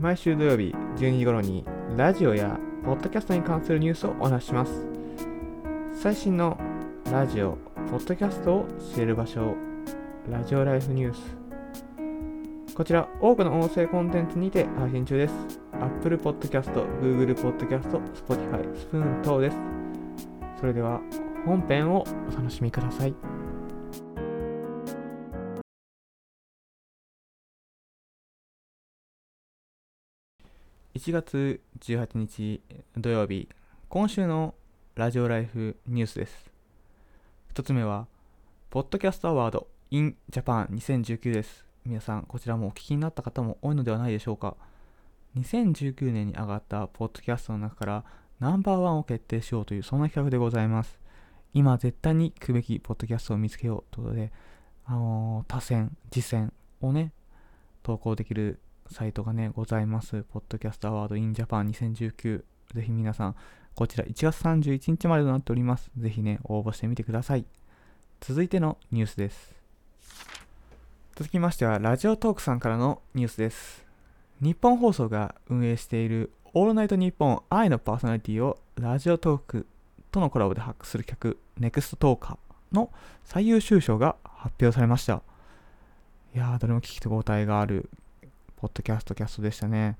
[0.00, 1.64] 毎週土曜日12時頃に
[1.96, 4.86] ラジオやポッドキャストに関するニュースをお話しします。
[6.00, 6.56] 最新の
[7.10, 7.58] ラジオ、
[7.90, 9.56] ポッドキャストを知れる場所
[10.30, 12.74] ラジオライフニュース。
[12.74, 15.34] こちら多くの音声コンテンツにて配信中です。
[15.72, 19.56] Apple Podcast、Google Podcast、Spotify、スプーン等です。
[20.60, 21.00] それでは
[21.44, 23.37] 本編をお楽しみください。
[30.94, 32.62] 1月18日
[32.96, 33.48] 土曜日
[33.88, 34.54] 今週の
[34.96, 36.50] ラジオライフニュースです。
[37.54, 38.08] 1つ目は
[38.70, 41.66] ポッドキャストアワード in Japan 2019です。
[41.84, 44.56] 皆さんこちらもお聞きになった方も多いのではないでしょうか。
[45.36, 48.04] 2019年に上がったポッドキャストの中から
[48.40, 50.98] ナンバーワンを決定しようというそんな企画でございます。
[51.52, 54.32] 今絶対に行くべきポッドキャストを見つけようということで、
[54.86, 57.12] あのー、他選、次戦をね、
[57.82, 58.58] 投稿できる
[58.90, 60.22] サイトがね、ございます。
[60.22, 62.44] ポッドキャストアワードインジャパン2019。
[62.74, 63.36] ぜひ皆さん、
[63.74, 65.90] こちら1月31日までとなっております。
[65.96, 67.44] ぜひね、応募してみてください。
[68.20, 69.54] 続いてのニュースです。
[71.16, 73.84] 続きましては、ラジオトークさんからのニュースです。
[74.40, 79.66] 日本放送が運営しているオールナイトニッポン愛のパーソナリティをラジオトーク
[80.10, 82.90] とのコラボで発掘する曲、ネクストトーカーの
[83.24, 85.22] 最優秀賞が発表されました。
[86.34, 87.90] いやー、どれも聞き手応えがある
[88.60, 89.96] ポッドキャストキャストでしたね。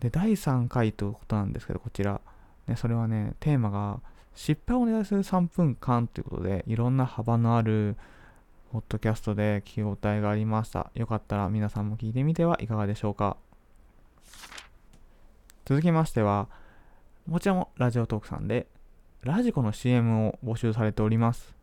[0.00, 2.20] で、第3回ということなんですけど、こちら。
[2.66, 4.00] ね、それはね、テーマが、
[4.34, 7.96] 失敗をお願いする3分間ということで、いろんな幅のある、
[8.72, 10.90] ポッドキャストで聞き応えがありました。
[10.94, 13.36] よかったら皆さんも聞いてみてはいかがでしょうか。
[15.64, 16.48] 続きましては、
[17.30, 18.66] こちらもラジオトークさんで、
[19.22, 21.54] ラジコの CM を募集されております。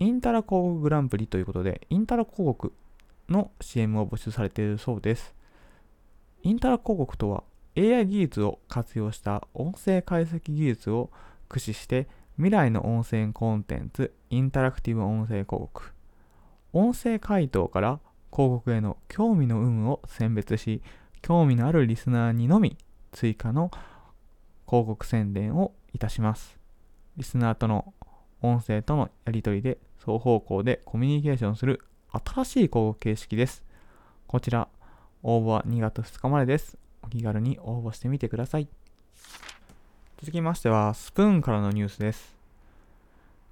[0.00, 2.72] インタラ広告グランプリということで、インタラ広告
[3.30, 5.34] の CM を募集されているそうです。
[6.42, 7.44] インタラ広告とは
[7.76, 11.10] AI 技術を活用した音声解析技術を
[11.48, 15.92] 駆使して未来の音声コンテンツインタラクティブ音声広告
[16.72, 18.00] 音声回答から
[18.32, 20.82] 広告への興味の有無を選別し
[21.22, 22.78] 興味のあるリスナーにのみ
[23.12, 23.70] 追加の
[24.66, 26.58] 広告宣伝をいたします
[27.16, 27.92] リスナーとの
[28.40, 31.82] 音声とのやり取りで双方向でコミュニケーションする
[32.12, 33.62] 新しい広告形式です。
[34.26, 34.68] こちら、
[35.22, 36.76] 応募は2月2日までです。
[37.02, 38.68] お気軽に応募してみてください。
[40.18, 42.34] 続きましては、スプーンからのニュースです。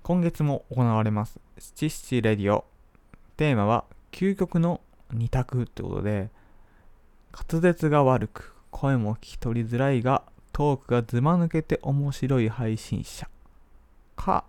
[0.02, 2.64] 今月も行われます、七七レディオ。
[3.36, 4.80] テーマは、究極の
[5.12, 6.30] 二択ということで、
[7.48, 13.28] 滑舌が悪く、声も聞き取りづらいが、トークがずま抜けて面白い配信者。
[14.16, 14.44] か、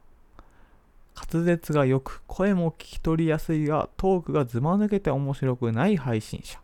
[1.31, 6.59] 滑舌が良く、声も聞き取りやすいが、トークがずま抜けて面白くない配信者。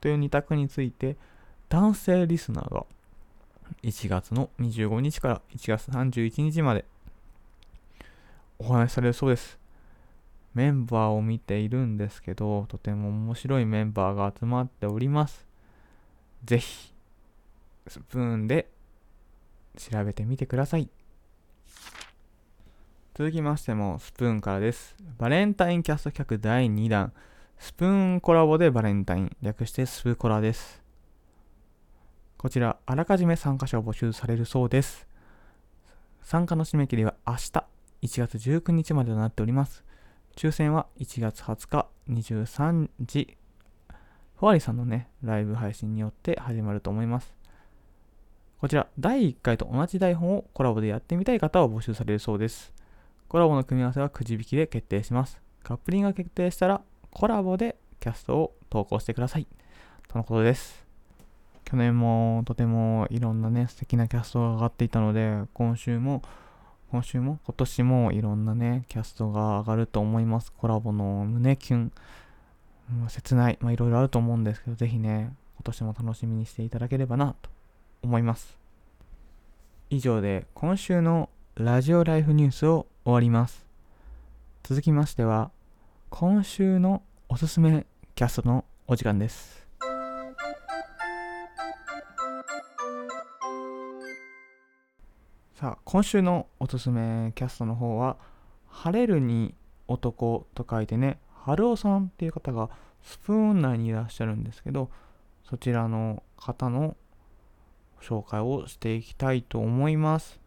[0.00, 1.16] という2択について、
[1.68, 2.84] 男性リスナーが
[3.82, 6.84] 1月の25日から1月31日まで
[8.58, 9.58] お話しされるそうです。
[10.54, 15.46] メンバーを見ているんですけど、とても面白いメンバーが集まっております。
[16.44, 16.92] ぜひ、
[17.86, 18.68] スプーンで
[19.76, 20.88] 調べてみてください。
[23.18, 24.94] 続きましても、スプーンからです。
[25.16, 27.14] バレンタインキャスト企画第2弾。
[27.56, 29.34] スプーンコラボでバレンタイン。
[29.40, 30.82] 略してスプコラです。
[32.36, 35.08] こちら、あらかじめ参加者を募集されるそうです。
[36.20, 37.64] 参加の締め切りは明日、
[38.02, 39.82] 1月19日までとなっております。
[40.36, 43.38] 抽選は1月20日23時、
[44.38, 47.34] フワリさんのね、ライブ配信によって始まると思います。
[48.60, 52.75] こちら、第1回と同じ台本をコラボでやってみたい方を募集されるそうです。
[53.28, 55.40] コラボの組み合わせはくじ引きで決定します。
[55.64, 59.46] カップリングが決定したら、コラボでキャストを投稿してください。
[60.06, 60.86] とのことです。
[61.64, 66.22] 去年もとてもいろんなね、素敵なキャストが上がっていたので、今週も、
[66.92, 70.52] 今週も、今年もいろんなね、キャストが上がると思います。
[70.52, 71.92] コラボの胸キュン、
[73.08, 77.50] 切ない、まあいろいろあると思うんですけど、ぜひね、今年も楽しみにしていただければなと
[78.04, 78.56] 思います。
[79.90, 83.64] 以上で今週のラジオライフニュースを終わります。
[84.64, 85.52] 続きましては、
[86.10, 87.86] 今週のおすすめ
[88.16, 89.64] キャストのお時間です。
[95.54, 98.16] さあ、今週のおすすめキャストの方は、
[98.66, 99.54] 晴れるに
[99.86, 102.70] 男と書いてね、春尾さんっていう方が
[103.04, 104.90] スプーン内にいらっしゃるんですけど、
[105.48, 106.96] そちらの方の
[108.02, 110.40] 紹介をしていきたいと思います。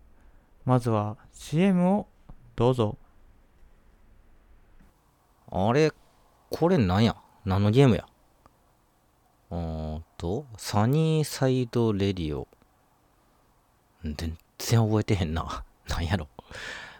[0.66, 2.08] まずは CM を
[2.60, 2.98] どうぞ。
[5.50, 5.94] あれ、
[6.50, 7.16] これなんや？
[7.46, 8.06] 何のゲームや？
[9.50, 12.50] あと、サニーサイドレディオ。
[14.04, 15.64] 全然覚えてへんな。
[15.88, 16.28] なんやろ。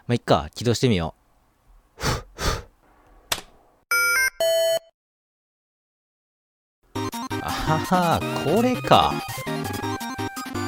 [0.06, 1.14] まあ、いっか、起動してみよ
[1.98, 2.00] う。
[7.42, 9.12] あはは、これか。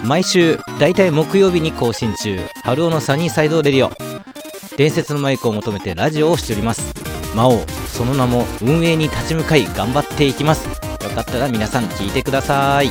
[0.05, 4.12] 毎週、だいたい木曜日に更新中、春尾のサニーサイドレディオ。
[4.77, 6.95] 伝説のマイクを求めてラジオをしております。
[7.37, 7.59] 魔王、
[7.89, 10.67] その名も運営に立ち向かい頑張っていきます。
[10.67, 12.89] よかったら皆さん聞いてください。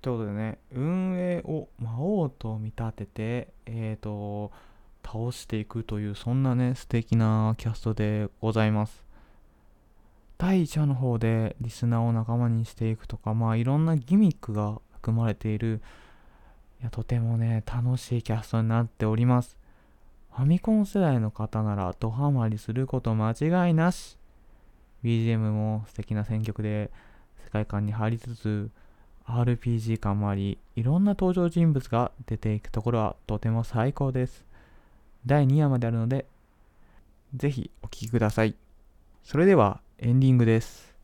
[0.00, 4.50] ということでね、運営を魔王と見立てて、えっ、ー、と、
[5.04, 9.05] 倒していくという、そんなね、素敵なキャストでございます。
[10.38, 15.80] 第1話の方でリスナーを仲間にしていくとか、まあいろんなギミックが含まれている、
[16.80, 19.56] いや、とてもね、楽しいキャストになっております。
[20.34, 24.18] ファミコン世代の方ならドハマりすること間違いなし。
[25.02, 26.90] BGM も素敵な選曲で
[27.44, 28.70] 世界観に入りつつ、
[29.26, 34.44] RPG 感もあり、いろんな登場人物が出ていくところはとても最高です。
[35.24, 36.26] 第2話まであるので、
[37.34, 38.54] ぜひお聴きください。
[39.22, 40.94] それではエンディングです。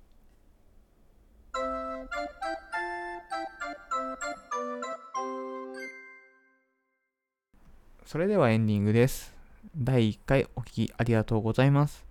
[8.05, 9.35] それではエンディングです。
[9.75, 12.05] 第1回お聴きありがとうございます。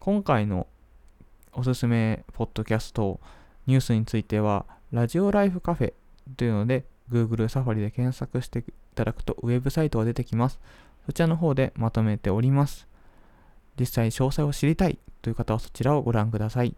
[0.00, 0.66] 今回の
[1.52, 3.20] おすすめポッドキャスト
[3.68, 5.92] ニュースについてはラジオライフカフェ
[6.36, 8.64] というので、Google サファリで検索してい
[8.96, 10.58] ただくとウェブサイトが出てきます。
[11.06, 12.88] そちらの方でまとめております。
[13.78, 16.76] 実際詳細を知りたいという方はそちらをご覧ください。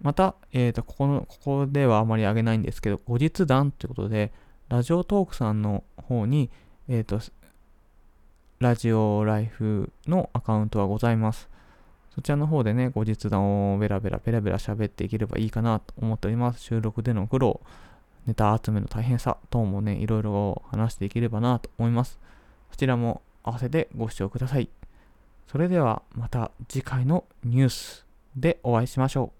[0.00, 4.30] また、えーと、ここの、ここではあまり上げないんですけど、後日談ということで、
[4.68, 6.48] ラジオトークさんの方に、
[6.86, 7.20] えっ、ー、と、
[8.60, 11.48] ラジオライフのアカウントはございます。
[12.14, 16.60] そちらの方でね、後日談をベラベラベラベラ喋っていければいいかなと思っております。
[16.60, 17.60] 収録での苦労、
[18.28, 22.20] ネタ集めの大変さ等もね、いろいろ話していければなと思います。
[22.70, 24.68] そちらも合わせてご視聴ください。
[25.50, 28.06] それではまた次回のニュース
[28.36, 29.35] でお会いしましょう。